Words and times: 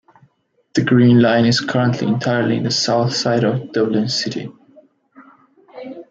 The 0.73 0.81
Green 0.81 1.21
Line 1.21 1.45
is 1.45 1.61
currently 1.61 2.07
entirely 2.07 2.57
in 2.57 2.63
the 2.63 2.71
south 2.71 3.15
side 3.15 3.43
of 3.43 3.71
Dublin 3.71 4.09
city. 4.09 4.51